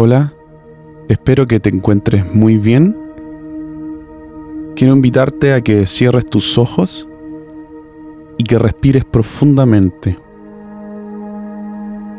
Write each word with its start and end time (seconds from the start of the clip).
Hola, 0.00 0.32
espero 1.08 1.46
que 1.46 1.58
te 1.58 1.70
encuentres 1.70 2.32
muy 2.32 2.56
bien. 2.56 2.96
Quiero 4.76 4.94
invitarte 4.94 5.52
a 5.52 5.60
que 5.60 5.86
cierres 5.86 6.24
tus 6.24 6.56
ojos 6.56 7.08
y 8.36 8.44
que 8.44 8.60
respires 8.60 9.04
profundamente, 9.04 10.16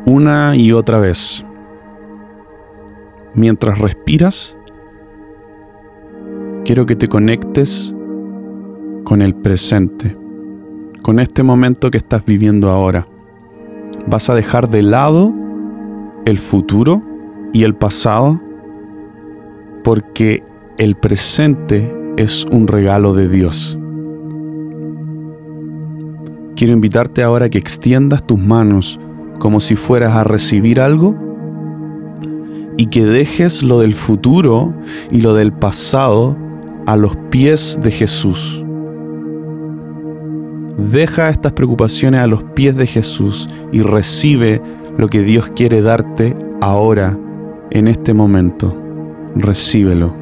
una 0.06 0.58
y 0.58 0.74
otra 0.74 1.00
vez. 1.00 1.46
Mientras 3.34 3.80
respiras, 3.80 4.58
quiero 6.66 6.86
que 6.86 6.98
te 6.98 7.08
conectes 7.08 7.96
con 9.06 9.22
el 9.22 9.34
presente, 9.36 10.18
con 11.02 11.22
este 11.22 11.44
momento 11.44 11.90
que 11.92 12.00
estás 12.00 12.26
viviendo 12.26 12.70
ahora. 12.72 13.08
Vas 14.06 14.30
a 14.30 14.36
dejar 14.36 14.68
de 14.68 14.84
lado 14.84 15.34
el 16.26 16.40
futuro 16.40 17.09
y 17.54 17.64
el 17.64 17.76
pasado 17.76 18.40
porque 19.84 20.44
el 20.78 20.96
presente 20.96 21.96
es 22.18 22.46
un 22.52 22.68
regalo 22.68 23.14
de 23.14 23.30
Dios. 23.30 23.78
Quiero 26.56 26.74
invitarte 26.74 27.24
ahora 27.24 27.46
a 27.46 27.50
que 27.50 27.58
extiendas 27.58 28.26
tus 28.26 28.40
manos 28.40 29.00
como 29.40 29.60
si 29.60 29.76
fueras 29.76 30.16
a 30.16 30.24
recibir 30.24 30.82
algo 30.82 31.16
y 32.78 32.88
que 32.88 33.06
dejes 33.06 33.64
lo 33.64 33.80
del 33.80 33.94
futuro 33.94 34.74
y 35.10 35.22
lo 35.22 35.34
del 35.34 35.54
pasado 35.54 36.38
a 36.86 36.98
los 36.98 37.16
pies 37.30 37.80
de 37.82 37.92
Jesús. 37.92 38.64
Deja 40.78 41.30
estas 41.30 41.54
preocupaciones 41.54 42.22
a 42.22 42.28
los 42.28 42.44
pies 42.44 42.76
de 42.76 42.88
Jesús 42.88 43.50
y 43.72 43.82
recibe 43.82 44.62
lo 44.98 45.08
que 45.08 45.22
Dios 45.22 45.52
quiere 45.56 45.82
darte 45.82 46.36
ahora 46.62 47.18
en 47.72 47.88
este 47.88 48.14
momento. 48.14 48.76
Recíbelo. 49.36 50.14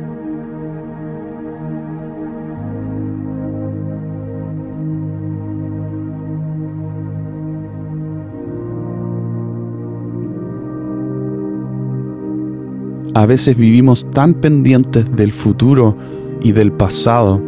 A 13.13 13.25
veces 13.25 13.57
vivimos 13.57 14.11
tan 14.11 14.35
pendientes 14.35 15.15
del 15.15 15.31
futuro 15.31 15.97
y 16.43 16.51
del 16.51 16.71
pasado 16.71 17.41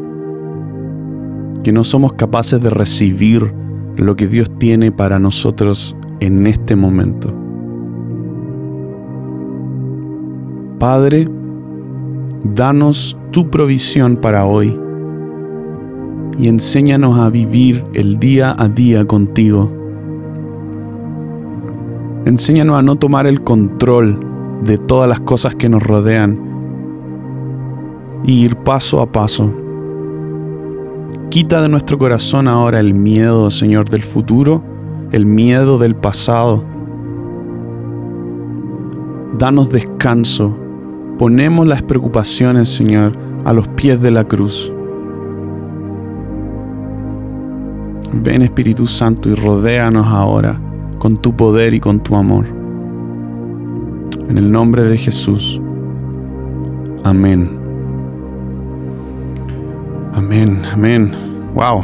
que 1.64 1.72
no 1.72 1.84
somos 1.84 2.14
capaces 2.14 2.60
de 2.60 2.72
recibir 2.72 3.54
lo 3.96 4.16
que 4.16 4.28
Dios 4.28 4.50
tiene 4.58 4.92
para 4.92 5.20
nosotros 5.20 5.96
en 6.22 6.48
este 6.48 6.76
momento. 6.76 7.49
Padre, 10.80 11.28
danos 12.42 13.18
tu 13.32 13.50
provisión 13.50 14.16
para 14.16 14.46
hoy 14.46 14.80
y 16.38 16.48
enséñanos 16.48 17.20
a 17.20 17.30
vivir 17.30 17.84
el 17.94 18.18
día 18.18 18.56
a 18.58 18.70
día 18.70 19.04
contigo. 19.04 19.70
Enséñanos 22.24 22.78
a 22.78 22.82
no 22.82 22.96
tomar 22.96 23.28
el 23.28 23.42
control 23.42 24.22
de 24.64 24.78
todas 24.78 25.10
las 25.10 25.20
cosas 25.20 25.54
que 25.54 25.68
nos 25.68 25.84
rodean 25.84 26.40
y 28.24 28.46
ir 28.46 28.56
paso 28.56 29.02
a 29.02 29.12
paso. 29.12 29.54
Quita 31.30 31.62
de 31.62 31.68
nuestro 31.68 31.98
corazón 31.98 32.48
ahora 32.48 32.80
el 32.80 32.94
miedo, 32.94 33.52
Señor, 33.52 33.90
del 33.90 34.04
futuro, 34.04 34.64
el 35.12 35.26
miedo 35.26 35.78
del 35.78 35.98
pasado. 35.98 36.64
Danos 39.38 39.70
descanso 39.72 40.69
ponemos 41.20 41.68
las 41.68 41.84
preocupaciones, 41.84 42.70
Señor, 42.70 43.12
a 43.44 43.52
los 43.52 43.68
pies 43.68 44.02
de 44.02 44.10
la 44.10 44.24
cruz. 44.24 44.72
Ven 48.14 48.42
Espíritu 48.42 48.88
Santo 48.88 49.30
y 49.30 49.36
rodéanos 49.36 50.08
ahora 50.08 50.60
con 50.98 51.18
tu 51.18 51.36
poder 51.36 51.74
y 51.74 51.82
con 51.82 52.00
tu 52.00 52.16
amor. 52.16 52.46
En 54.30 54.38
el 54.38 54.50
nombre 54.50 54.84
de 54.86 54.98
Jesús. 54.98 55.62
Amén. 57.04 57.60
Amén, 60.14 60.62
amén. 60.72 61.12
Wow. 61.54 61.84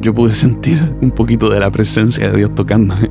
Yo 0.00 0.14
pude 0.14 0.34
sentir 0.34 0.78
un 1.02 1.10
poquito 1.10 1.50
de 1.50 1.60
la 1.60 1.70
presencia 1.70 2.30
de 2.30 2.38
Dios 2.38 2.54
tocándome. 2.54 3.10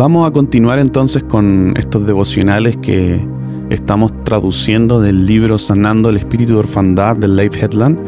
Vamos 0.00 0.26
a 0.26 0.30
continuar 0.30 0.78
entonces 0.78 1.22
con 1.22 1.74
estos 1.76 2.06
devocionales 2.06 2.78
que 2.78 3.20
estamos 3.68 4.10
traduciendo 4.24 4.98
del 4.98 5.26
libro 5.26 5.58
Sanando 5.58 6.08
el 6.08 6.16
Espíritu 6.16 6.54
de 6.54 6.60
Orfandad 6.60 7.18
de 7.18 7.28
Leif 7.28 7.62
Headland. 7.62 7.98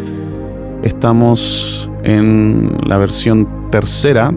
Estamos 0.82 1.90
en 2.02 2.74
la 2.86 2.96
versión 2.96 3.46
tercera 3.70 4.32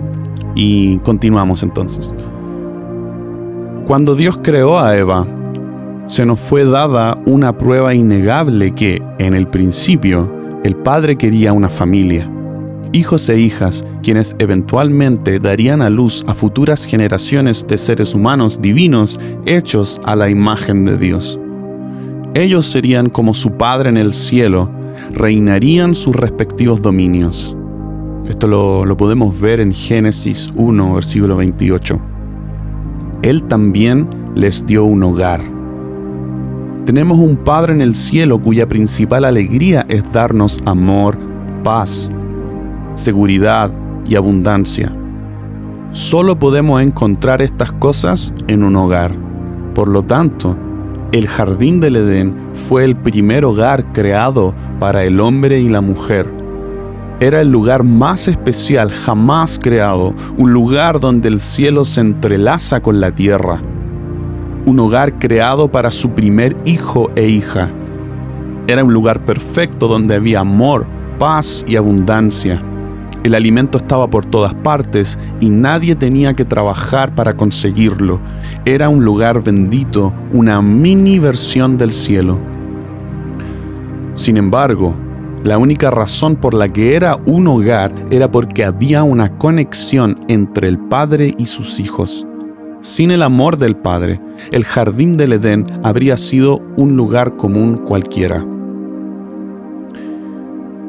y 0.53 0.97
continuamos 0.97 1.63
entonces. 1.63 2.13
Cuando 3.85 4.15
Dios 4.15 4.37
creó 4.43 4.77
a 4.77 4.97
Eva, 4.97 5.25
se 6.07 6.25
nos 6.25 6.41
fue 6.41 6.65
dada 6.65 7.17
una 7.25 7.57
prueba 7.57 7.93
innegable 7.93 8.75
que, 8.75 9.01
en 9.17 9.33
el 9.33 9.47
principio, 9.47 10.29
el 10.65 10.75
Padre 10.75 11.15
quería 11.15 11.53
una 11.53 11.69
familia 11.69 12.29
hijos 12.95 13.27
e 13.27 13.37
hijas, 13.37 13.83
quienes 14.01 14.37
eventualmente 14.39 15.39
darían 15.39 15.81
a 15.81 15.89
luz 15.89 16.23
a 16.27 16.33
futuras 16.33 16.85
generaciones 16.85 17.67
de 17.67 17.77
seres 17.77 18.15
humanos 18.15 18.61
divinos 18.61 19.19
hechos 19.45 19.99
a 20.05 20.15
la 20.15 20.29
imagen 20.29 20.85
de 20.85 20.97
Dios. 20.97 21.37
Ellos 22.33 22.65
serían 22.65 23.09
como 23.09 23.33
su 23.33 23.51
Padre 23.51 23.89
en 23.89 23.97
el 23.97 24.13
cielo, 24.13 24.69
reinarían 25.11 25.93
sus 25.93 26.15
respectivos 26.15 26.81
dominios. 26.81 27.57
Esto 28.29 28.47
lo, 28.47 28.97
podemos 28.97 29.39
ver 29.41 29.59
en 29.59 29.73
Génesis 29.73 30.49
1, 30.55 30.95
versículo 30.95 31.35
28. 31.35 31.99
Él 33.23 33.43
también 33.43 34.07
les 34.35 34.65
dio 34.65 34.85
un 34.85 35.03
hogar. 35.03 35.41
Tenemos 36.85 37.19
un 37.19 37.35
Padre 37.35 37.73
en 37.73 37.81
el 37.81 37.93
cielo 37.93 38.41
cuya 38.41 38.67
principal 38.69 39.25
alegría 39.25 39.85
es 39.89 40.09
darnos 40.13 40.61
amor, 40.65 41.17
paz, 41.63 42.09
seguridad 42.95 43.71
y 44.05 44.15
abundancia. 44.15 44.91
Solo 45.91 46.37
podemos 46.37 46.81
encontrar 46.81 47.41
estas 47.41 47.71
cosas 47.71 48.33
en 48.47 48.63
un 48.63 48.75
hogar. 48.75 49.11
Por 49.73 49.87
lo 49.87 50.03
tanto, 50.03 50.57
el 51.11 51.27
jardín 51.27 51.79
del 51.79 51.95
Edén 51.95 52.35
fue 52.53 52.83
el 52.83 52.95
primer 52.95 53.45
hogar 53.45 53.93
creado 53.93 54.53
para 54.79 55.05
el 55.05 55.21
hombre 55.21 55.59
y 55.59 55.69
la 55.69 55.79
mujer. 55.79 56.29
Era 57.21 57.39
el 57.39 57.49
lugar 57.49 57.85
más 57.85 58.27
especial 58.27 58.91
jamás 58.91 59.57
creado, 59.57 60.13
un 60.37 60.51
lugar 60.51 60.99
donde 60.99 61.29
el 61.29 61.39
cielo 61.39 61.85
se 61.85 62.01
entrelaza 62.01 62.81
con 62.81 62.99
la 62.99 63.11
tierra. 63.11 63.61
Un 64.65 64.79
hogar 64.79 65.17
creado 65.17 65.71
para 65.71 65.91
su 65.91 66.09
primer 66.09 66.57
hijo 66.65 67.09
e 67.15 67.29
hija. 67.29 67.71
Era 68.67 68.83
un 68.83 68.91
lugar 68.91 69.23
perfecto 69.23 69.87
donde 69.87 70.15
había 70.15 70.41
amor, 70.41 70.85
paz 71.17 71.63
y 71.65 71.77
abundancia. 71.77 72.61
El 73.25 73.33
alimento 73.33 73.79
estaba 73.79 74.07
por 74.07 74.23
todas 74.23 74.53
partes 74.53 75.17
y 75.39 75.49
nadie 75.49 75.95
tenía 75.95 76.35
que 76.35 76.45
trabajar 76.45 77.15
para 77.15 77.35
conseguirlo. 77.35 78.21
Era 78.65 78.87
un 78.87 79.03
lugar 79.03 79.43
bendito, 79.43 80.13
una 80.31 80.61
mini 80.61 81.17
versión 81.17 81.75
del 81.75 81.91
cielo. 81.91 82.37
Sin 84.13 84.37
embargo, 84.37 84.93
la 85.43 85.57
única 85.57 85.89
razón 85.89 86.35
por 86.35 86.53
la 86.53 86.71
que 86.71 86.95
era 86.95 87.17
un 87.25 87.47
hogar 87.47 87.91
era 88.11 88.29
porque 88.29 88.63
había 88.63 89.01
una 89.01 89.35
conexión 89.39 90.17
entre 90.27 90.67
el 90.67 90.77
Padre 90.77 91.33
y 91.39 91.47
sus 91.47 91.79
hijos. 91.79 92.27
Sin 92.81 93.09
el 93.09 93.23
amor 93.23 93.57
del 93.57 93.75
Padre, 93.75 94.21
el 94.51 94.65
jardín 94.65 95.17
del 95.17 95.33
Edén 95.33 95.65
habría 95.81 96.15
sido 96.17 96.61
un 96.77 96.95
lugar 96.95 97.37
común 97.37 97.77
cualquiera. 97.87 98.45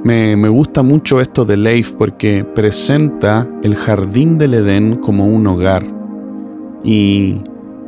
Me, 0.06 0.36
gusta 0.48 0.84
mucho 0.84 1.20
esto 1.20 1.44
de 1.44 1.56
Leif 1.56 1.90
porque 1.94 2.44
presenta 2.44 3.44
el 3.64 3.74
jardín 3.74 4.38
del 4.38 4.54
Edén 4.54 4.94
como 4.94 5.26
un 5.26 5.48
hogar. 5.48 5.84
Y 6.84 7.40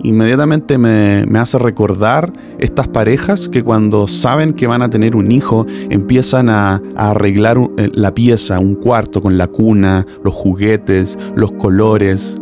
inmediatamente 0.03 0.79
me, 0.79 1.39
hace 1.39 1.61
recordar 1.61 2.33
estas 2.59 2.89
parejas 2.89 3.49
que 3.49 3.63
cuando 3.63 4.09
saben 4.09 4.53
que 4.53 4.67
van 4.67 4.83
a 4.83 4.91
tener 4.91 5.15
un 5.15 5.31
hijo 5.31 5.65
empiezan 5.91 6.51
a, 6.51 6.83
arreglar 6.97 7.57
eh, 7.77 7.89
la 7.95 8.13
pieza, 8.13 8.59
un 8.59 8.75
cuarto 8.75 9.23
con 9.23 9.39
la 9.39 9.47
cuna, 9.47 10.05
los 10.25 10.35
juguetes, 10.35 11.17
los 11.37 11.53
colores. 11.53 12.37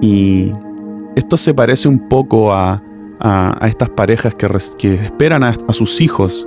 Y 0.00 0.52
esto 1.16 1.36
se 1.36 1.54
parece 1.54 1.88
un 1.88 2.08
poco 2.08 2.52
a, 2.52 2.84
estas 3.66 3.90
parejas 3.90 4.32
que, 4.36 4.94
esperan 4.94 5.42
a 5.42 5.72
sus 5.72 6.00
hijos 6.00 6.46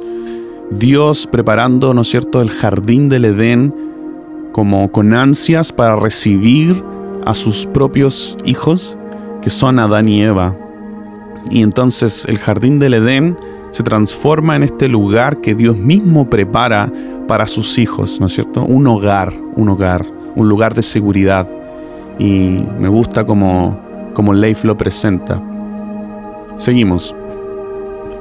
Dios 0.72 1.28
preparando, 1.28 1.94
¿no 1.94 2.02
es 2.02 2.10
cierto?, 2.10 2.42
el 2.42 2.50
jardín 2.50 3.10
del 3.10 3.26
Edén 3.26 3.74
como 4.52 4.92
con 4.92 5.14
ansias 5.14 5.72
para 5.72 5.96
recibir 5.96 6.84
a 7.26 7.34
sus 7.34 7.66
propios 7.68 8.38
hijos 8.46 8.98
que 9.42 9.50
son 9.50 9.80
Adán 9.80 10.08
y 10.08 10.22
Eva. 10.22 10.58
Y 11.50 11.62
entonces 11.62 12.26
el 12.28 12.38
jardín 12.38 12.80
del 12.80 12.94
Edén 12.94 13.38
se 13.72 13.84
transforma 13.84 14.56
en 14.56 14.64
este 14.64 14.88
lugar 14.88 15.42
que 15.42 15.56
Dios 15.56 15.78
mismo 15.78 16.30
prepara 16.30 16.92
para 17.28 17.48
sus 17.48 17.78
hijos, 17.78 18.20
¿no 18.20 18.28
es 18.28 18.34
cierto? 18.34 18.64
Un 18.64 18.88
hogar, 18.88 19.34
un 19.56 19.70
hogar, 19.70 20.06
un 20.36 20.48
lugar 20.48 20.74
de 20.74 20.82
seguridad. 20.82 21.48
Y 22.20 22.60
me 22.80 22.88
gusta 22.90 23.26
como, 23.26 23.80
como 24.14 24.34
Leif 24.34 24.64
lo 24.64 24.78
presenta. 24.78 25.42
Seguimos. 26.58 27.16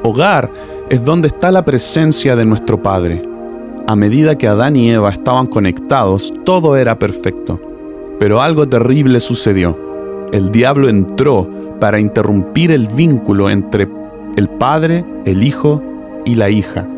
Hogar 0.02 0.50
es 0.90 1.04
donde 1.04 1.28
está 1.28 1.52
la 1.52 1.64
presencia 1.64 2.34
de 2.34 2.44
nuestro 2.44 2.82
Padre. 2.82 3.22
A 3.86 3.94
medida 3.94 4.36
que 4.36 4.48
Adán 4.48 4.74
y 4.74 4.90
Eva 4.90 5.10
estaban 5.10 5.46
conectados, 5.46 6.34
todo 6.44 6.76
era 6.76 6.98
perfecto. 6.98 7.60
Pero 8.18 8.42
algo 8.42 8.68
terrible 8.68 9.20
sucedió. 9.20 9.78
El 10.32 10.50
diablo 10.50 10.88
entró 10.88 11.48
para 11.78 12.00
interrumpir 12.00 12.72
el 12.72 12.88
vínculo 12.88 13.48
entre 13.48 13.88
el 14.36 14.48
Padre, 14.48 15.04
el 15.24 15.44
Hijo 15.44 15.80
y 16.24 16.34
la 16.34 16.50
hija. 16.50 16.88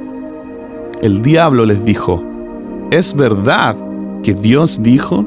El 1.02 1.20
diablo 1.20 1.66
les 1.66 1.84
dijo, 1.84 2.22
¿es 2.90 3.14
verdad 3.14 3.76
que 4.22 4.32
Dios 4.32 4.82
dijo? 4.82 5.26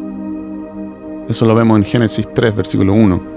Eso 1.30 1.46
lo 1.46 1.54
vemos 1.54 1.78
en 1.78 1.86
Génesis 1.86 2.28
3, 2.34 2.56
versículo 2.56 2.94
1. 2.94 3.35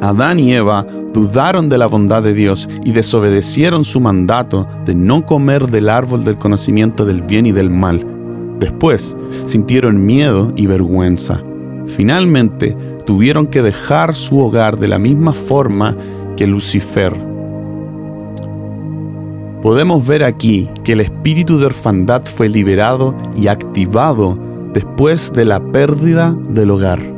Adán 0.00 0.38
y 0.38 0.52
Eva 0.52 0.86
dudaron 1.12 1.68
de 1.68 1.78
la 1.78 1.86
bondad 1.86 2.22
de 2.22 2.32
Dios 2.32 2.68
y 2.84 2.92
desobedecieron 2.92 3.84
su 3.84 4.00
mandato 4.00 4.68
de 4.84 4.94
no 4.94 5.26
comer 5.26 5.66
del 5.66 5.88
árbol 5.88 6.24
del 6.24 6.36
conocimiento 6.36 7.04
del 7.04 7.22
bien 7.22 7.46
y 7.46 7.52
del 7.52 7.70
mal. 7.70 8.06
Después 8.60 9.16
sintieron 9.44 10.04
miedo 10.04 10.52
y 10.56 10.66
vergüenza. 10.66 11.42
Finalmente 11.86 12.74
tuvieron 13.06 13.46
que 13.46 13.62
dejar 13.62 14.14
su 14.14 14.38
hogar 14.38 14.78
de 14.78 14.88
la 14.88 14.98
misma 14.98 15.32
forma 15.32 15.96
que 16.36 16.46
Lucifer. 16.46 17.12
Podemos 19.62 20.06
ver 20.06 20.22
aquí 20.22 20.68
que 20.84 20.92
el 20.92 21.00
espíritu 21.00 21.58
de 21.58 21.66
orfandad 21.66 22.24
fue 22.24 22.48
liberado 22.48 23.16
y 23.34 23.48
activado 23.48 24.38
después 24.72 25.32
de 25.32 25.44
la 25.44 25.60
pérdida 25.72 26.36
del 26.48 26.70
hogar 26.70 27.17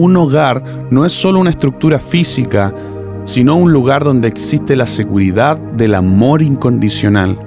un 0.00 0.16
hogar 0.16 0.62
no 0.90 1.04
es 1.04 1.12
solo 1.12 1.40
una 1.40 1.50
estructura 1.50 1.98
física, 1.98 2.74
sino 3.24 3.56
un 3.56 3.70
lugar 3.70 4.02
donde 4.02 4.28
existe 4.28 4.74
la 4.74 4.86
seguridad 4.86 5.58
del 5.58 5.94
amor 5.94 6.40
incondicional. 6.40 7.38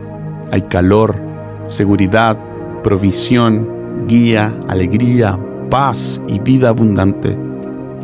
Hay 0.51 0.61
calor, 0.61 1.19
seguridad, 1.67 2.37
provisión, 2.83 3.67
guía, 4.07 4.53
alegría, 4.67 5.39
paz 5.71 6.21
y 6.27 6.39
vida 6.39 6.69
abundante. 6.69 7.35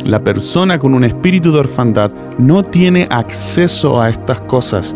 La 0.03 0.23
persona 0.23 0.79
con 0.79 0.95
un 0.95 1.03
espíritu 1.03 1.51
de 1.51 1.59
orfandad 1.59 2.11
no 2.39 2.63
tiene 2.63 3.07
acceso 3.11 4.01
a 4.01 4.09
estas 4.09 4.41
cosas. 4.41 4.95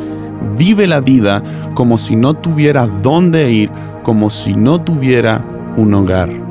Vive 0.57 0.88
la 0.88 0.99
vida 0.99 1.44
como 1.75 1.99
si 1.99 2.15
no 2.15 2.33
tuviera 2.33 2.88
dónde 2.88 3.51
ir, 3.51 3.69
como 4.01 4.31
si 4.31 4.56
no 4.56 4.81
tuviera 4.81 5.45
un 5.77 5.94
hogar. 5.94 6.43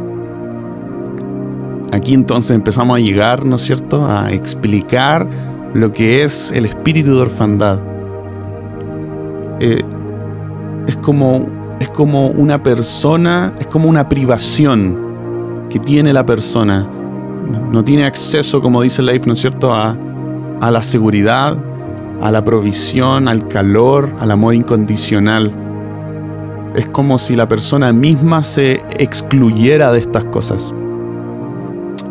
Aquí 1.92 2.14
entonces 2.14 2.52
empezamos 2.52 2.96
a 2.96 3.00
llegar, 3.00 3.44
¿no 3.44 3.56
es 3.56 3.62
cierto?, 3.62 4.06
a 4.06 4.32
explicar 4.32 5.28
lo 5.74 5.92
que 5.92 6.24
es 6.24 6.50
el 6.52 6.64
espíritu 6.64 7.14
de 7.14 7.20
orfandad. 7.20 7.80
Eh, 9.60 9.82
es, 10.86 10.96
como, 10.96 11.46
es 11.80 11.90
como 11.90 12.28
una 12.28 12.62
persona, 12.62 13.52
es 13.60 13.66
como 13.66 13.90
una 13.90 14.08
privación 14.08 15.66
que 15.68 15.78
tiene 15.78 16.14
la 16.14 16.24
persona. 16.24 16.88
No 17.70 17.84
tiene 17.84 18.06
acceso, 18.06 18.62
como 18.62 18.80
dice 18.80 19.02
Leif, 19.02 19.26
¿no 19.26 19.34
es 19.34 19.40
cierto?, 19.40 19.74
a, 19.74 19.94
a 20.62 20.70
la 20.70 20.82
seguridad, 20.82 21.58
a 22.22 22.30
la 22.30 22.42
provisión, 22.42 23.28
al 23.28 23.48
calor, 23.48 24.08
al 24.18 24.30
amor 24.30 24.54
incondicional. 24.54 25.54
Es 26.74 26.88
como 26.88 27.18
si 27.18 27.36
la 27.36 27.48
persona 27.48 27.92
misma 27.92 28.44
se 28.44 28.80
excluyera 28.96 29.92
de 29.92 29.98
estas 29.98 30.24
cosas 30.24 30.74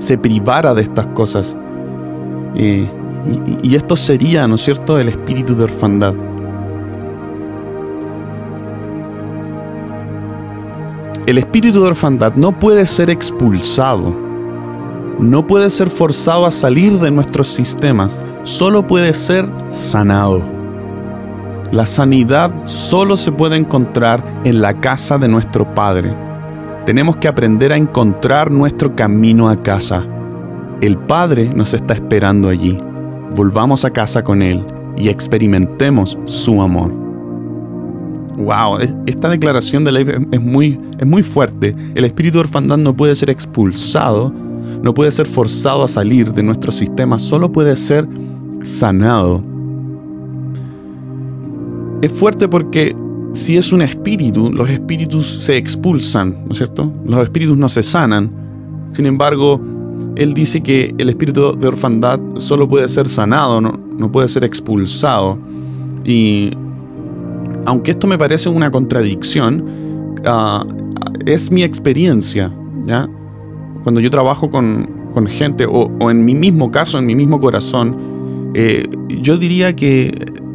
se 0.02 0.18
privara 0.18 0.74
de 0.74 0.82
estas 0.82 1.08
cosas. 1.08 1.56
y, 2.56 3.76
esto 3.76 3.96
sería, 3.96 4.48
¿no 4.48 4.56
es 4.56 4.62
cierto?, 4.62 5.00
el 5.00 5.10
espíritu 5.10 5.56
de 5.56 5.66
orfandad. 5.66 6.16
El 11.28 11.38
espíritu 11.38 11.82
de 11.82 11.88
orfandad 11.88 12.34
no 12.34 12.58
puede 12.58 12.86
ser 12.86 13.12
expulsado, 13.12 14.14
no 15.20 15.46
puede 15.46 15.70
ser 15.70 15.90
forzado 15.90 16.48
a 16.48 16.52
salir 16.52 17.00
de 17.00 17.12
nuestros 17.12 17.48
sistemas, 17.48 18.26
solo 18.44 18.86
puede 18.86 19.14
ser 19.14 19.48
sanado. 19.70 20.42
La 21.72 21.86
sanidad 21.86 22.52
solo 22.66 23.16
se 23.16 23.32
puede 23.32 23.56
encontrar 23.56 24.26
en 24.44 24.62
la 24.62 24.74
casa 24.82 25.20
de 25.20 25.28
nuestro 25.28 25.74
Padre 25.74 26.31
tenemos 26.86 27.18
que 27.18 27.28
aprender 27.28 27.72
a 27.72 27.78
encontrar 27.78 28.52
nuestro 28.52 28.92
camino 28.92 29.50
a 29.50 29.56
casa. 29.56 30.06
El 30.82 30.98
Padre 30.98 31.52
nos 31.56 31.74
está 31.74 31.94
esperando 31.94 32.50
allí. 32.50 32.78
Volvamos 33.36 33.86
a 33.86 33.92
casa 33.92 34.24
con 34.24 34.42
Él 34.42 34.66
y 34.98 35.10
experimentemos 35.10 36.18
su 36.26 36.62
amor. 36.62 36.92
Wow, 38.38 38.80
esta 39.06 39.30
declaración 39.30 39.84
de 39.84 39.92
ley 39.92 40.06
es 40.32 40.42
muy, 40.42 40.80
es 40.98 41.06
muy 41.06 41.22
fuerte. 41.22 41.76
El 41.94 42.06
espíritu 42.06 42.40
orfandad 42.40 42.78
no 42.78 42.96
puede 42.96 43.16
ser 43.16 43.30
expulsado, 43.30 44.34
no 44.82 44.94
puede 44.94 45.12
ser 45.12 45.28
forzado 45.28 45.84
a 45.84 45.88
salir 45.88 46.34
de 46.34 46.42
nuestro 46.42 46.72
sistema, 46.72 47.20
solo 47.20 47.52
puede 47.52 47.76
ser 47.76 48.08
sanado. 48.64 49.44
Es 52.02 52.12
fuerte 52.12 52.48
porque 52.48 52.96
si 53.34 53.58
es 53.58 53.72
un 53.72 53.82
espíritu, 53.82 54.52
los 54.52 54.70
espíritus 54.70 55.26
se 55.26 55.56
expulsan, 55.56 56.44
¿no 56.46 56.52
es 56.52 56.58
cierto? 56.58 56.92
Los 57.06 57.24
espíritus 57.24 57.58
no 57.58 57.70
se 57.70 57.84
sanan. 57.84 58.30
Sin 58.92 59.06
embargo, 59.06 59.62
él 60.16 60.34
dice 60.34 60.62
que 60.62 60.94
el 60.98 61.10
espíritu 61.10 61.58
de 61.58 61.68
orfandad 61.68 62.20
solo 62.38 62.68
puede 62.68 62.90
ser 62.90 63.08
sanado, 63.08 63.62
no, 63.62 64.12
puede 64.12 64.28
ser 64.28 64.44
expulsado. 64.44 65.38
Y 66.04 66.52
aunque 67.66 67.92
esto 67.92 68.08
me 68.08 68.18
parece 68.18 68.50
una 68.50 68.70
contradicción, 68.70 70.16
ah, 70.26 70.66
es 71.26 71.52
mi 71.52 71.64
experiencia, 71.64 72.54
¿ya? 72.84 73.10
Cuando 73.84 74.02
yo 74.02 74.12
trabajo 74.12 74.50
con, 74.50 74.88
gente, 75.28 75.66
o, 75.68 75.90
en 76.10 76.26
mi 76.26 76.36
mismo 76.36 76.72
caso, 76.72 77.00
en 77.00 77.06
mi 77.06 77.16
mismo 77.16 77.40
corazón, 77.40 78.52
eh, 78.54 78.88
yo 79.22 79.38
diría 79.38 79.76
que 79.76 80.12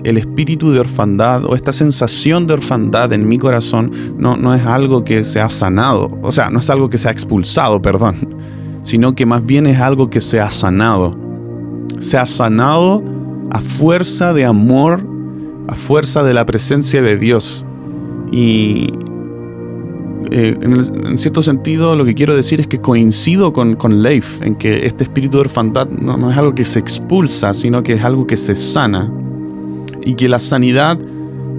el 0.07 0.19
espíritu 0.19 0.71
de 0.71 0.79
orfandad 0.79 1.45
o 1.45 1.57
esta 1.57 1.73
sensación 1.73 2.47
de 2.47 2.55
orfandad 2.55 3.13
en 3.13 3.29
mi 3.29 3.39
corazón 3.39 3.91
no, 4.17 4.37
no 4.37 4.55
es 4.55 4.65
algo 4.65 5.05
que 5.05 5.25
se 5.25 5.41
ha 5.41 5.51
sanado, 5.51 6.17
o 6.23 6.31
sea, 6.31 6.49
no 6.49 6.61
es 6.61 6.71
algo 6.71 6.89
que 6.89 6.97
se 6.97 7.09
ha 7.09 7.11
expulsado, 7.11 7.83
perdón, 7.83 8.37
sino 8.85 9.17
que 9.17 9.27
más 9.27 9.45
bien 9.45 9.67
es 9.67 9.81
algo 9.81 10.09
que 10.09 10.21
se 10.21 10.39
ha 10.39 10.49
sanado. 10.51 11.19
Se 11.99 12.19
ha 12.19 12.27
sanado 12.27 13.03
a 13.51 13.61
fuerza 13.61 14.33
de 14.33 14.45
amor, 14.45 15.05
a 15.67 15.75
fuerza 15.75 16.23
de 16.23 16.35
la 16.35 16.47
presencia 16.47 17.03
de 17.03 17.19
Dios. 17.19 17.65
Y 18.31 18.93
eh, 20.31 20.57
en, 20.61 21.19
cierto 21.19 21.43
sentido 21.43 21.97
lo 21.97 22.05
que 22.05 22.15
quiero 22.15 22.37
decir 22.37 22.61
es 22.61 22.69
que 22.69 22.81
coincido 22.81 23.53
con, 23.53 23.75
con 23.75 24.03
Leif 24.03 24.41
en 24.43 24.55
que 24.55 24.87
este 24.87 25.03
espíritu 25.03 25.39
de 25.39 25.43
orfandad 25.43 25.89
no, 25.89 26.17
no 26.17 26.31
es 26.31 26.39
algo 26.39 26.55
que 26.55 26.65
se 26.65 26.79
expulsa, 26.79 27.55
sino 27.55 27.83
que 27.83 27.95
es 27.95 28.05
algo 28.05 28.25
que 28.25 28.37
se 28.37 28.55
sana 28.55 29.11
y 30.07 30.15
que 30.15 30.29
la 30.29 30.39
sanidad 30.39 30.99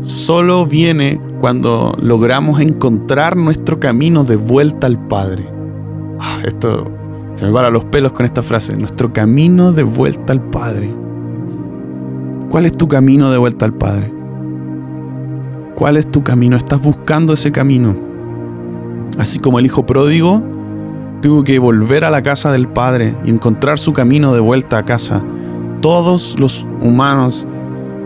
solo 0.04 0.66
viene 0.66 1.20
cuando 1.42 1.94
logramos 2.01 2.62
encontrar 2.62 3.36
nuestro 3.36 3.77
camino 3.77 4.24
de 4.24 4.38
vuelta 4.38 4.88
al 4.88 5.06
Padre. 5.08 5.46
Ah, 6.20 6.39
esto 6.46 6.89
se 7.36 7.46
me 7.46 7.51
para 7.51 7.70
los 7.70 7.84
pelos 7.86 8.13
con 8.13 8.25
esta 8.25 8.42
frase, 8.42 8.75
nuestro 8.77 9.12
camino 9.12 9.74
de 9.74 9.84
vuelta 9.84 10.32
al 10.32 10.42
Padre. 10.42 10.96
¿Cuál 12.50 12.66
es 12.66 12.72
tu 12.72 12.88
camino 12.88 13.30
de 13.30 13.38
vuelta 13.38 13.66
al 13.66 13.74
Padre? 13.74 14.13
¿Cuál 15.75 15.98
es 15.98 16.10
tu 16.10 16.24
camino? 16.24 16.56
¿Estás 16.56 16.82
buscando 16.82 17.34
ese 17.34 17.51
camino? 17.51 17.96
Así 19.20 19.39
como 19.39 19.60
el 19.60 19.66
hijo 19.66 19.86
pródigo 19.86 20.42
tuvo 21.22 21.44
que 21.44 21.60
volver 21.60 22.06
a 22.06 22.10
la 22.10 22.24
casa 22.24 22.54
del 22.54 22.70
Padre 22.70 23.13
y 23.25 23.30
encontrar 23.30 23.77
su 23.77 23.92
camino 23.92 24.34
de 24.34 24.39
vuelta 24.39 24.77
a 24.77 24.86
casa. 24.86 25.22
Todos 25.82 26.39
los 26.39 26.66
humanos 26.82 27.46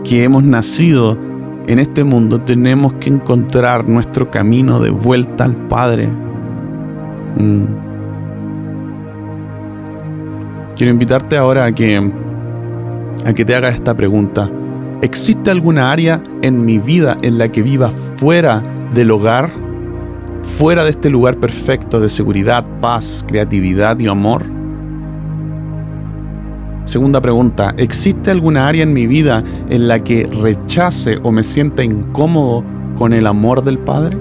que 0.04 0.24
hemos 0.24 0.42
nacido 0.44 1.18
en 1.66 1.78
este 1.78 2.02
mundo 2.02 2.40
tenemos 2.40 2.94
que 2.94 3.10
encontrar 3.10 3.88
nuestro 3.88 4.30
camino 4.30 4.80
de 4.80 4.90
vuelta 4.90 5.44
al 5.44 5.54
Padre. 5.68 6.08
Mm. 7.36 7.64
Quiero 10.76 10.92
invitarte 10.92 11.36
ahora 11.36 11.66
a 11.66 11.72
que, 11.72 12.12
a 13.24 13.32
que 13.32 13.44
te 13.44 13.54
hagas 13.54 13.74
esta 13.74 13.94
pregunta. 13.94 14.50
¿Existe 15.02 15.50
alguna 15.50 15.92
área 15.92 16.22
en 16.42 16.64
mi 16.64 16.78
vida 16.78 17.16
en 17.22 17.38
la 17.38 17.50
que 17.50 17.62
viva 17.62 17.90
fuera 17.90 18.62
del 18.94 19.10
hogar? 19.10 19.50
Fuera 20.42 20.82
de 20.82 20.90
este 20.90 21.10
lugar 21.10 21.36
perfecto 21.36 22.00
de 22.00 22.08
seguridad, 22.08 22.64
paz, 22.80 23.24
creatividad 23.28 23.98
y 24.00 24.08
amor? 24.08 24.42
Segunda 26.84 27.20
pregunta, 27.20 27.74
¿existe 27.76 28.30
alguna 28.30 28.66
área 28.66 28.82
en 28.82 28.92
mi 28.92 29.06
vida 29.06 29.44
en 29.70 29.86
la 29.86 30.00
que 30.00 30.26
rechace 30.26 31.18
o 31.22 31.30
me 31.30 31.44
sienta 31.44 31.84
incómodo 31.84 32.64
con 32.96 33.12
el 33.12 33.26
amor 33.26 33.62
del 33.62 33.78
Padre? 33.78 34.18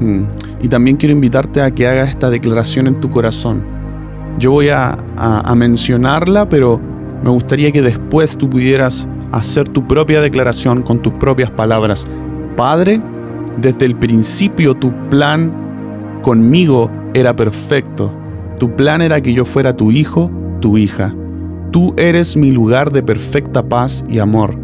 Mm. 0.00 0.24
Y 0.60 0.68
también 0.68 0.96
quiero 0.96 1.14
invitarte 1.14 1.62
a 1.62 1.70
que 1.70 1.86
hagas 1.86 2.10
esta 2.10 2.28
declaración 2.28 2.86
en 2.86 3.00
tu 3.00 3.08
corazón. 3.08 3.64
Yo 4.38 4.52
voy 4.52 4.68
a, 4.68 4.98
a, 5.16 5.54
mencionarla, 5.54 6.48
pero 6.48 6.80
me 7.24 7.30
gustaría 7.30 7.72
que 7.72 7.82
después 7.82 8.36
tú 8.36 8.48
pudieras 8.48 9.08
hacer 9.32 9.68
tu 9.68 9.86
propia 9.86 10.20
declaración 10.20 10.82
con 10.82 11.00
tus 11.00 11.12
propias 11.14 11.50
palabras. 11.50 12.06
Padre, 12.56 13.00
desde 13.60 13.86
el 13.86 13.96
principio 13.96 14.74
tu 14.74 14.92
plan 15.08 15.52
conmigo 16.22 16.90
era 17.18 17.36
perfecto. 17.36 18.12
Tu 18.58 18.74
plan 18.74 19.02
era 19.02 19.20
que 19.20 19.32
yo 19.32 19.44
fuera 19.44 19.76
tu 19.76 19.90
hijo, 19.90 20.30
tu 20.60 20.78
hija. 20.78 21.14
Tú 21.70 21.94
eres 21.96 22.36
mi 22.36 22.50
lugar 22.50 22.92
de 22.92 23.02
perfecta 23.02 23.68
paz 23.68 24.04
y 24.08 24.18
amor. 24.18 24.58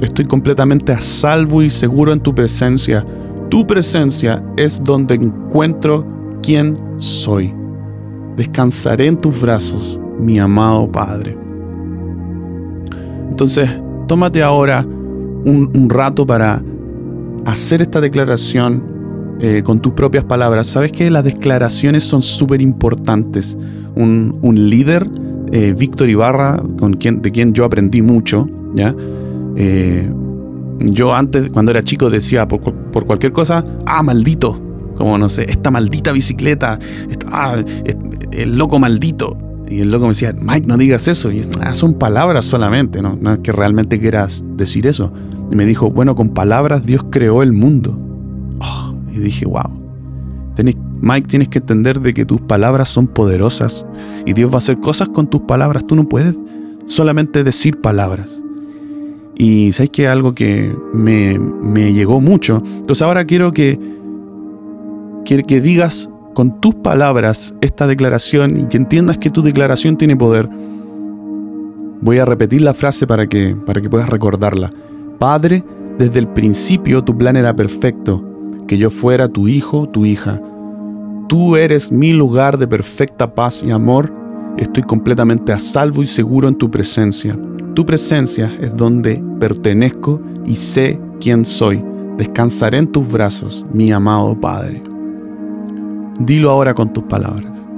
Estoy 0.00 0.24
completamente 0.24 0.92
a 0.92 1.00
salvo 1.00 1.62
y 1.62 1.70
seguro 1.70 2.12
en 2.12 2.20
tu 2.20 2.34
presencia. 2.34 3.04
Tu 3.48 3.66
presencia 3.66 4.42
es 4.56 4.82
donde 4.82 5.14
encuentro 5.14 6.06
quién 6.42 6.76
soy. 6.96 7.54
Descansaré 8.36 9.06
en 9.06 9.16
tus 9.16 9.40
brazos, 9.40 10.00
mi 10.18 10.38
amado 10.38 10.90
Padre. 10.90 11.36
Entonces, 13.30 13.68
tómate 14.06 14.42
ahora 14.42 14.86
un, 15.44 15.88
rato 15.90 16.26
para 16.26 16.62
hacer 17.44 17.82
esta 17.82 18.00
declaración 18.00 18.82
eh, 19.46 19.62
con 19.62 19.78
tus 19.80 19.92
propias 19.92 20.24
palabras. 20.24 20.68
Sabes 20.68 20.90
que 20.90 21.10
las 21.10 21.22
declaraciones 21.22 22.02
son 22.02 22.22
súper 22.22 22.62
importantes. 22.62 23.58
Un, 23.94 24.40
líder, 24.42 25.06
eh, 25.52 25.74
Víctor 25.76 26.08
Ibarra, 26.08 26.62
de 26.64 27.30
quien 27.30 27.52
yo 27.52 27.66
aprendí 27.66 28.00
mucho, 28.00 28.48
¿ya? 28.74 28.96
Eh, 29.54 30.10
yo 30.78 31.14
antes, 31.14 31.50
cuando 31.50 31.72
era 31.72 31.82
chico, 31.82 32.08
decía 32.08 32.48
por, 32.48 32.62
cualquier 33.04 33.32
cosa, 33.32 33.62
ah, 33.84 34.02
maldito. 34.02 34.58
Como 34.96 35.18
no 35.18 35.28
sé, 35.28 35.44
esta 35.46 35.70
maldita 35.70 36.12
bicicleta, 36.12 36.78
ah, 37.30 37.56
el 38.32 38.56
loco 38.56 38.78
maldito. 38.78 39.36
Y 39.68 39.80
el 39.80 39.90
loco 39.90 40.06
me 40.06 40.12
decía, 40.12 40.34
Mike, 40.40 40.66
no 40.66 40.78
digas 40.78 41.06
eso. 41.06 41.30
Y 41.30 41.42
ah, 41.60 41.74
son 41.74 41.98
palabras 41.98 42.46
solamente, 42.46 43.02
¿no? 43.02 43.18
no 43.20 43.34
es 43.34 43.40
que 43.40 43.52
realmente 43.52 44.00
quieras 44.00 44.42
decir 44.56 44.86
eso. 44.86 45.12
Y 45.52 45.54
me 45.54 45.66
dijo, 45.66 45.90
bueno, 45.90 46.16
con 46.16 46.30
palabras 46.30 46.86
Dios 46.86 47.04
creó 47.10 47.42
el 47.42 47.52
mundo. 47.52 48.13
Y 49.14 49.20
dije, 49.20 49.46
wow. 49.46 49.70
Mike, 51.00 51.28
tienes 51.28 51.48
que 51.48 51.58
entender 51.58 52.00
de 52.00 52.14
que 52.14 52.24
tus 52.24 52.40
palabras 52.40 52.88
son 52.88 53.08
poderosas 53.08 53.84
y 54.24 54.32
Dios 54.32 54.50
va 54.50 54.54
a 54.54 54.58
hacer 54.58 54.78
cosas 54.80 55.08
con 55.08 55.28
tus 55.28 55.42
palabras. 55.42 55.86
Tú 55.86 55.96
no 55.96 56.08
puedes 56.08 56.38
solamente 56.86 57.44
decir 57.44 57.80
palabras. 57.80 58.42
Y 59.36 59.72
sabes 59.72 59.90
que 59.90 60.08
algo 60.08 60.34
que 60.34 60.74
me, 60.92 61.38
me, 61.38 61.92
llegó 61.92 62.20
mucho. 62.20 62.62
Entonces 62.64 63.02
ahora 63.02 63.24
quiero 63.24 63.52
que, 63.52 63.78
que, 65.24 65.42
que 65.42 65.60
digas 65.60 66.08
con 66.34 66.60
tus 66.60 66.74
palabras 66.74 67.54
esta 67.60 67.86
declaración 67.86 68.58
y 68.58 68.64
que 68.66 68.76
entiendas 68.76 69.18
que 69.18 69.30
tu 69.30 69.42
declaración 69.42 69.96
tiene 69.96 70.16
poder. 70.16 70.48
Voy 72.00 72.18
a 72.18 72.24
repetir 72.24 72.60
la 72.60 72.74
frase 72.74 73.06
para 73.06 73.26
que, 73.26 73.56
para 73.66 73.80
que 73.80 73.90
puedas 73.90 74.08
recordarla. 74.08 74.70
Padre, 75.18 75.64
desde 75.98 76.18
el 76.18 76.28
principio 76.28 77.02
tu 77.02 77.16
plan 77.16 77.36
era 77.36 77.54
perfecto, 77.54 78.33
que 78.74 78.78
yo 78.78 78.90
fuera 78.90 79.28
tu 79.28 79.46
hijo, 79.46 79.88
tu 79.88 80.04
hija. 80.04 80.40
Tú 81.28 81.54
eres 81.54 81.92
mi 81.92 82.12
lugar 82.12 82.58
de 82.58 82.66
perfecta 82.66 83.32
paz 83.32 83.62
y 83.62 83.70
amor. 83.70 84.12
Estoy 84.56 84.82
completamente 84.82 85.52
a 85.52 85.60
salvo 85.60 86.02
y 86.02 86.08
seguro 86.08 86.48
en 86.48 86.56
tu 86.56 86.72
presencia. 86.72 87.38
Tu 87.74 87.86
presencia 87.86 88.52
es 88.60 88.76
donde 88.76 89.22
pertenezco 89.38 90.20
y 90.44 90.56
sé 90.56 91.00
quién 91.20 91.44
soy. 91.44 91.84
Descansaré 92.16 92.78
en 92.78 92.88
tus 92.88 93.08
brazos, 93.12 93.64
mi 93.72 93.92
amado 93.92 94.40
Padre. 94.40 94.82
Dilo 96.18 96.50
ahora 96.50 96.74
con 96.74 96.92
tus 96.92 97.04
palabras. 97.04 97.68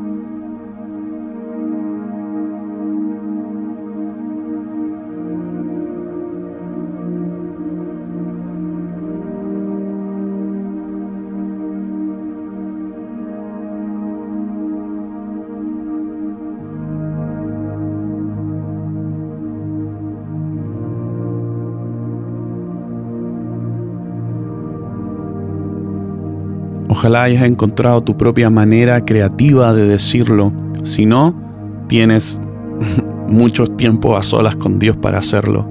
Ojalá 27.06 27.22
hayas 27.22 27.44
encontrado 27.44 28.02
tu 28.02 28.16
propia 28.16 28.50
manera 28.50 29.04
creativa 29.04 29.72
de 29.72 29.86
decirlo. 29.86 30.52
Si 30.82 31.06
no, 31.06 31.40
tienes 31.86 32.40
mucho 33.28 33.68
tiempo 33.68 34.16
a 34.16 34.24
solas 34.24 34.56
con 34.56 34.80
Dios 34.80 34.96
para 34.96 35.20
hacerlo. 35.20 35.68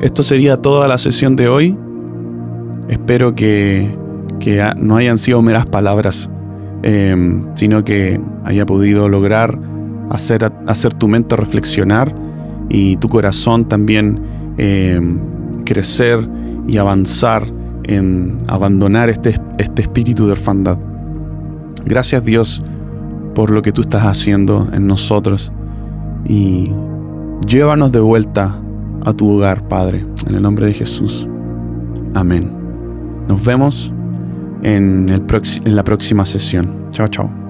Esto 0.00 0.24
sería 0.24 0.56
toda 0.56 0.88
la 0.88 0.98
sesión 0.98 1.36
de 1.36 1.46
hoy. 1.46 1.78
Espero 2.88 3.36
que, 3.36 3.96
no 4.76 4.96
hayan 4.96 5.18
sido 5.18 5.40
meras 5.40 5.66
palabras, 5.66 6.28
em, 6.82 7.46
sino 7.54 7.84
que 7.84 8.20
haya 8.44 8.66
podido 8.66 9.08
lograr 9.08 9.56
hacer, 10.10 10.52
hacer 10.66 10.94
tu 10.94 11.06
mente 11.06 11.36
reflexionar 11.36 12.12
y 12.68 12.96
tu 12.96 13.08
corazón 13.08 13.68
también 13.68 14.20
em, 14.58 15.20
crecer 15.64 16.28
y 16.66 16.76
avanzar 16.78 17.44
en 17.84 18.42
abandonar 18.48 19.10
este, 19.10 19.40
este 19.58 19.82
espíritu 19.82 20.26
de 20.26 20.32
orfandad. 20.32 20.78
Gracias 21.84 22.24
Dios 22.24 22.62
por 23.34 23.50
lo 23.50 23.62
que 23.62 23.72
tú 23.72 23.82
estás 23.82 24.02
haciendo 24.02 24.68
en 24.72 24.86
nosotros 24.86 25.52
y 26.24 26.70
llévanos 27.46 27.92
de 27.92 28.00
vuelta 28.00 28.60
a 29.04 29.12
tu 29.12 29.30
hogar, 29.30 29.68
Padre, 29.68 30.06
en 30.26 30.34
el 30.34 30.42
nombre 30.42 30.66
de 30.66 30.72
Jesús. 30.72 31.28
Amén. 32.14 32.52
Nos 33.28 33.44
vemos 33.44 33.92
en, 34.62 35.08
el 35.08 35.22
en 35.64 35.76
la 35.76 35.84
próxima 35.84 36.24
sesión. 36.24 36.86
Chao, 36.90 37.08
chao. 37.08 37.43